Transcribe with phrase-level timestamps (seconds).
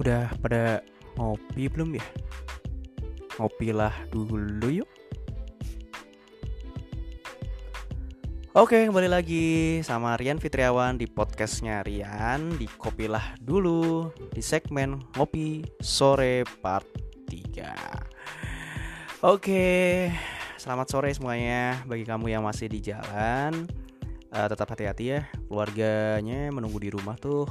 [0.00, 0.80] Udah pada
[1.20, 2.06] ngopi belum ya?
[3.36, 4.88] Ngopilah dulu yuk.
[8.52, 15.64] Oke, kembali lagi sama Rian Fitriawan di podcastnya Rian di Kopilah Dulu di segmen Ngopi
[15.80, 16.84] Sore Part
[17.32, 20.12] 3 Oke,
[20.60, 23.64] selamat sore semuanya bagi kamu yang masih di jalan
[24.36, 27.48] uh, Tetap hati-hati ya, keluarganya menunggu di rumah tuh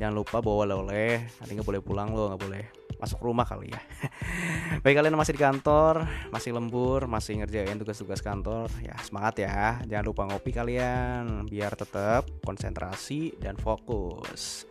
[0.00, 2.64] Jangan lupa bawa oleh-oleh, nanti nggak boleh pulang loh, nggak boleh
[2.96, 3.80] masuk rumah kali ya.
[4.84, 9.76] Baik kalian masih di kantor, masih lembur, masih ngerjain tugas-tugas kantor, ya semangat ya.
[9.84, 14.64] Jangan lupa ngopi kalian biar tetap konsentrasi dan fokus.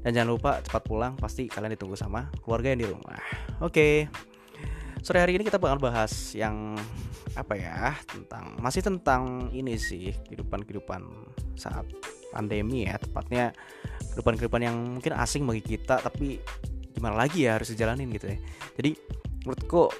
[0.00, 3.20] Dan jangan lupa cepat pulang, pasti kalian ditunggu sama keluarga yang di rumah.
[3.60, 4.08] Oke.
[5.04, 6.80] Sore hari ini kita bakal bahas yang
[7.36, 11.02] apa ya tentang masih tentang ini sih kehidupan-kehidupan
[11.58, 11.84] saat
[12.30, 13.52] pandemi ya tepatnya
[14.14, 16.38] kehidupan-kehidupan yang mungkin asing bagi kita tapi
[16.94, 18.38] gimana lagi ya harus dijalanin gitu ya.
[18.78, 18.90] Jadi
[19.42, 19.90] menurutku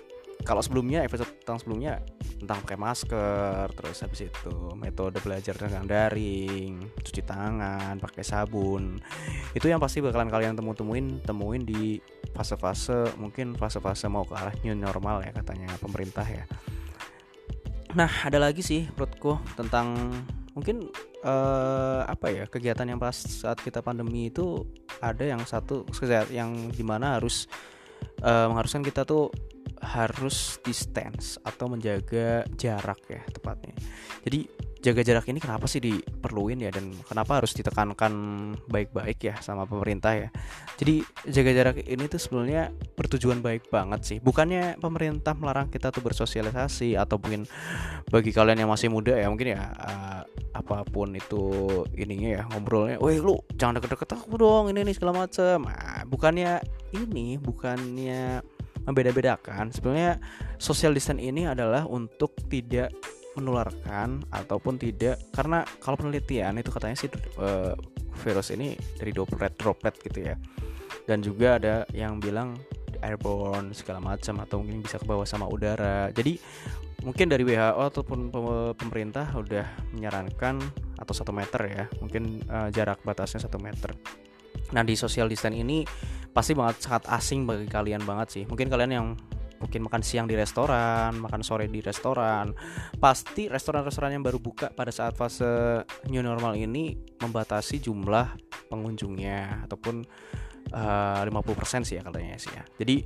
[0.44, 2.04] kalau sebelumnya episode tentang sebelumnya
[2.36, 9.00] tentang pakai masker terus habis itu metode belajar dengan daring cuci tangan pakai sabun
[9.56, 11.96] itu yang pasti bakalan kalian temu temuin temuin di
[12.36, 16.44] fase-fase mungkin fase-fase mau ke arah new normal ya katanya pemerintah ya.
[17.96, 20.12] Nah ada lagi sih menurutku tentang
[20.52, 20.92] mungkin
[21.24, 24.68] uh, apa ya kegiatan yang pas saat kita pandemi itu
[25.00, 25.88] ada yang satu
[26.30, 27.48] yang di mana harus
[28.22, 29.32] uh, mengharuskan kita tuh
[29.84, 33.76] harus distance atau menjaga jarak ya tepatnya.
[34.24, 34.48] Jadi
[34.84, 38.12] jaga jarak ini kenapa sih diperluin ya dan kenapa harus ditekankan
[38.68, 40.28] baik-baik ya sama pemerintah ya?
[40.76, 44.18] Jadi jaga jarak ini tuh sebenarnya bertujuan baik banget sih.
[44.20, 47.48] Bukannya pemerintah melarang kita tuh bersosialisasi atau mungkin
[48.08, 50.13] bagi kalian yang masih muda ya mungkin ya uh,
[50.64, 51.44] apa pun itu
[51.92, 56.64] ininya ya ngobrolnya woi lu jangan deket-deket aku dong ini nih segala macam nah, bukannya
[56.96, 58.40] ini bukannya
[58.88, 60.16] membeda-bedakan sebenarnya
[60.56, 62.96] social distance ini adalah untuk tidak
[63.36, 67.74] menularkan ataupun tidak karena kalau penelitian itu katanya sih uh,
[68.22, 70.36] virus ini dari droplet droplet gitu ya.
[71.04, 72.56] Dan juga ada yang bilang
[73.04, 76.08] airborne segala macam atau mungkin bisa ke bawah sama udara.
[76.14, 76.40] Jadi
[77.04, 78.32] mungkin dari WHO ataupun
[78.74, 80.56] pemerintah udah menyarankan
[80.96, 83.92] atau satu meter ya mungkin uh, jarak batasnya satu meter
[84.72, 85.84] nah di social distance ini
[86.32, 89.08] pasti banget sangat asing bagi kalian banget sih mungkin kalian yang
[89.64, 92.52] mungkin makan siang di restoran, makan sore di restoran.
[93.00, 95.80] Pasti restoran-restoran yang baru buka pada saat fase
[96.12, 98.36] new normal ini membatasi jumlah
[98.68, 100.04] pengunjungnya ataupun
[100.76, 102.64] uh, eh, 50% sih ya katanya sih ya.
[102.76, 102.96] Jadi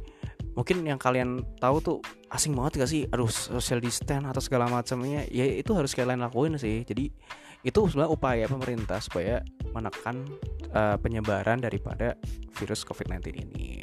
[0.58, 1.96] mungkin yang kalian tahu tuh
[2.34, 3.06] asing banget gak sih?
[3.14, 5.22] Aduh, social distance atau segala macamnya.
[5.30, 6.82] Ya itu harus kalian lakuin sih.
[6.82, 7.14] Jadi
[7.62, 10.26] itu sebenarnya upaya pemerintah supaya menekan
[10.74, 12.14] uh, penyebaran daripada
[12.58, 13.82] virus COVID-19 ini.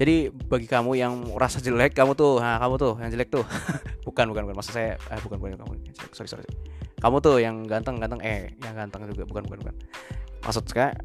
[0.00, 3.44] Jadi bagi kamu yang rasa jelek, kamu tuh, nah kamu tuh yang jelek tuh,
[4.08, 5.72] bukan bukan bukan maksud saya, eh, bukan bukan kamu,
[6.16, 6.48] sorry sorry,
[7.04, 9.76] kamu tuh yang ganteng ganteng, eh yang ganteng juga, bukan bukan bukan.
[10.42, 10.96] Maksud saya,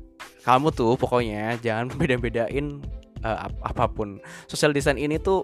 [0.47, 2.79] kamu tuh pokoknya jangan beda-bedain
[3.27, 4.23] uh, ap apa pun.
[4.47, 5.43] Social design ini tuh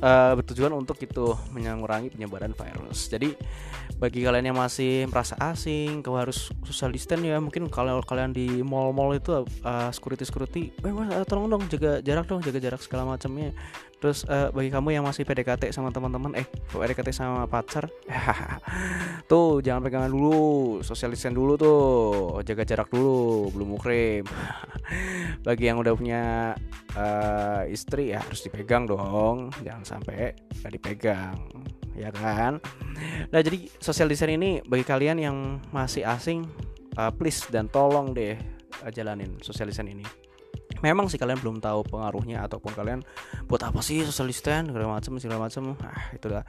[0.00, 3.10] uh, bertujuan untuk itu mengurangi penyebaran virus.
[3.10, 3.34] Jadi
[4.00, 7.36] bagi kalian yang masih merasa asing, kau harus social distance ya.
[7.42, 12.24] Mungkin kalau kalian di mall-mall itu uh, security security, eh mas, tolong dong jaga jarak
[12.30, 13.52] dong, jaga jarak segala macamnya.
[14.00, 17.84] Terus uh, bagi kamu yang masih PDKT sama teman-teman, eh PDKT sama pacar,
[19.30, 21.84] tuh jangan pegangan dulu, social distance dulu tuh,
[22.40, 24.24] jaga jarak dulu, belum mukrim.
[25.46, 26.56] bagi yang udah punya
[26.96, 30.32] uh, istri ya harus dipegang dong, jangan sampai
[30.64, 31.36] gak dipegang
[31.92, 32.56] ya kan?
[33.28, 35.36] Nah jadi social design ini bagi kalian yang
[35.76, 36.48] masih asing
[36.96, 38.40] uh, please dan tolong deh
[38.80, 40.06] uh, jalanin social design ini
[40.80, 43.00] memang sih kalian belum tahu pengaruhnya ataupun kalian
[43.46, 46.44] buat apa sih social design segala macam segala macam ah itulah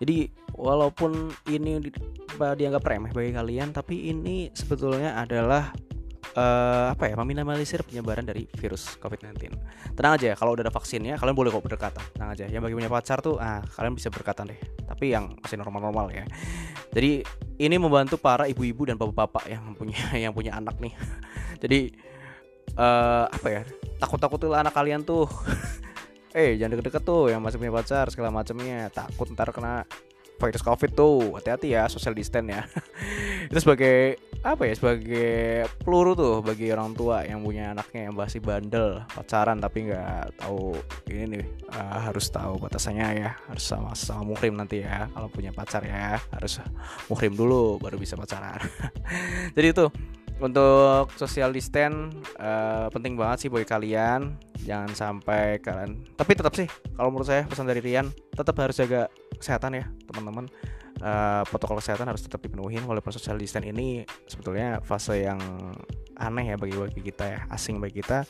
[0.00, 1.80] jadi walaupun ini
[2.36, 5.72] dianggap remeh bagi kalian tapi ini sebetulnya adalah
[6.34, 9.54] uh, apa ya meminimalisir penyebaran dari virus COVID-19.
[9.94, 12.04] Tenang aja, kalau udah ada vaksinnya, kalian boleh kok berdekatan.
[12.14, 12.44] Tenang aja.
[12.50, 14.60] Yang bagi punya pacar tuh, ah kalian bisa berdekatan deh.
[14.84, 16.24] Tapi yang masih normal-normal ya.
[16.92, 17.22] Jadi
[17.62, 19.98] ini membantu para ibu-ibu dan bapak-bapak yang punya
[20.28, 20.94] yang punya anak nih.
[21.62, 21.94] Jadi
[22.78, 23.62] uh, apa ya?
[23.98, 25.26] Takut-takutilah anak kalian tuh.
[26.34, 28.90] eh jangan deket-deket tuh yang masih punya pacar segala macamnya.
[28.90, 29.86] Takut ntar kena
[30.38, 32.62] virus covid tuh hati-hati ya social distance ya
[33.50, 38.44] itu sebagai apa ya sebagai peluru tuh bagi orang tua yang punya anaknya yang masih
[38.44, 40.76] bandel pacaran tapi nggak tahu
[41.08, 45.54] ini nih uh, harus tahu batasannya ya harus sama sama muhrim nanti ya kalau punya
[45.54, 46.60] pacar ya harus
[47.08, 48.60] muhrim dulu baru bisa pacaran
[49.56, 49.86] jadi itu
[50.42, 52.10] untuk social distance
[52.42, 54.34] uh, penting banget sih buat kalian.
[54.64, 56.64] Jangan sampai kalian tapi tetap sih
[56.96, 60.48] kalau menurut saya pesan dari Rian tetap harus jaga kesehatan ya teman-teman.
[61.04, 65.36] Uh, protokol kesehatan harus tetap dipenuhi walaupun social distance ini sebetulnya fase yang
[66.16, 68.24] aneh ya bagi bagi kita ya asing bagi kita.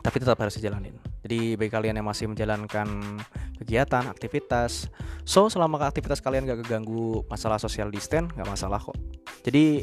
[0.00, 0.94] Tapi tetap harus dijalanin.
[1.26, 2.86] Jadi bagi kalian yang masih menjalankan
[3.58, 4.86] kegiatan aktivitas
[5.26, 8.94] so selama aktivitas kalian gak keganggu masalah social distance nggak masalah kok.
[9.42, 9.82] Jadi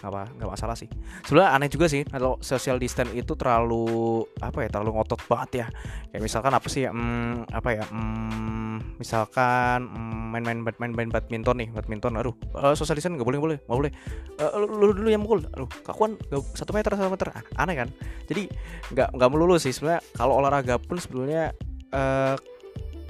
[0.00, 0.88] nggak apa nggak masalah sih.
[1.28, 5.66] Sebenarnya aneh juga sih kalau social distance itu terlalu apa ya terlalu ngotot banget ya.
[6.10, 11.56] Kayak misalkan apa sih hmm, apa ya hmm, misalkan hmm, main main main main badminton
[11.60, 13.92] nih badminton aduh uh, social distance nggak boleh boleh nggak boleh.
[14.40, 16.16] Uh, lu, lu dulu yang mukul aduh kakuan
[16.56, 17.28] satu meter satu meter
[17.60, 17.88] aneh kan?
[18.24, 18.48] Jadi
[18.96, 21.52] nggak nggak melulu sih sebenarnya kalau olahraga pun sebetulnya
[21.92, 22.40] uh,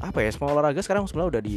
[0.00, 1.56] apa ya semua olahraga sekarang sebenarnya udah di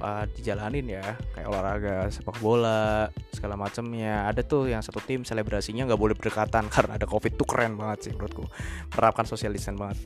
[0.00, 1.04] uh, dijalanin ya.
[1.36, 6.68] Kayak olahraga sepak bola segala macamnya ada tuh yang satu tim selebrasinya nggak boleh berdekatan
[6.74, 7.36] karena ada covid.
[7.36, 8.48] Tuh keren banget sih menurutku.
[8.96, 9.98] Menerapkan social distance banget.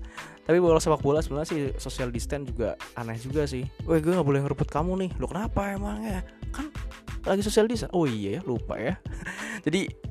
[0.47, 3.62] Tapi bola sepak bola sebenarnya sih social distance juga aneh juga sih.
[3.87, 5.11] Weh gue nggak boleh ngerebut kamu nih.
[5.23, 6.27] Lo kenapa emangnya?
[6.50, 6.75] Kan
[7.23, 7.94] lagi social distance.
[7.94, 8.99] Oh iya ya lupa ya.
[9.67, 10.06] Jadi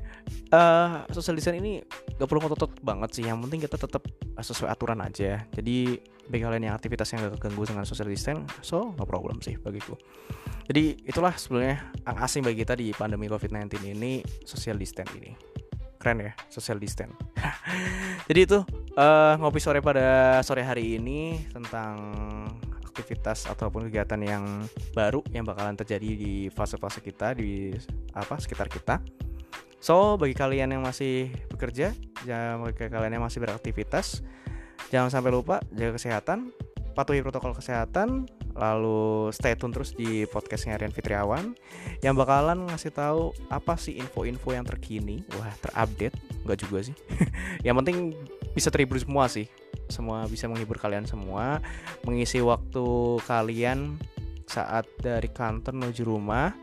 [0.52, 1.82] uh, social distance ini
[2.18, 3.24] gak perlu ngotot banget sih.
[3.26, 4.02] Yang penting kita tetap
[4.36, 5.42] sesuai aturan aja.
[5.50, 9.94] Jadi bagi kalian yang aktivitasnya gak keganggu dengan social distance so no problem sih bagiku.
[10.66, 15.32] Jadi itulah sebenarnya yang asing bagi kita di pandemi covid-19 ini social distance ini.
[15.96, 17.14] Keren ya social distance.
[18.28, 18.58] Jadi itu
[18.98, 21.96] uh, ngopi sore pada sore hari ini tentang
[22.96, 24.44] aktivitas ataupun kegiatan yang
[24.96, 27.76] baru yang bakalan terjadi di fase-fase kita di
[28.16, 29.04] apa sekitar kita
[29.80, 31.92] so bagi kalian yang masih bekerja
[32.24, 34.24] ya bagi kalian yang masih beraktivitas
[34.90, 36.54] Jangan sampai lupa jaga kesehatan,
[36.94, 41.58] patuhi protokol kesehatan, lalu stay tune terus di podcastnya Rian Fitriawan
[42.06, 46.14] yang bakalan ngasih tahu apa sih info-info yang terkini, wah terupdate,
[46.46, 46.94] nggak juga sih.
[47.66, 48.14] yang penting
[48.54, 49.50] bisa terhibur semua sih,
[49.90, 51.58] semua bisa menghibur kalian semua,
[52.06, 53.98] mengisi waktu kalian
[54.46, 56.54] saat dari kantor menuju rumah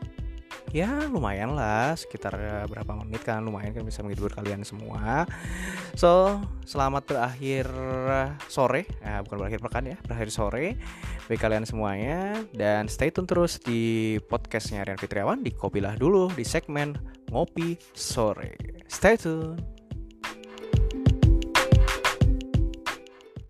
[0.74, 5.22] ya lumayan lah sekitar eh, berapa menit kan lumayan kan bisa menghibur kalian semua.
[5.94, 7.70] So selamat berakhir
[8.50, 8.90] sore.
[8.98, 10.74] Ya bukan berakhir pekan ya berakhir sore
[11.30, 12.42] bagi kalian semuanya.
[12.50, 16.98] Dan stay tune terus di podcastnya Rian Fitriawan di Kopilah dulu di segmen
[17.30, 18.58] ngopi sore.
[18.90, 19.73] Stay tune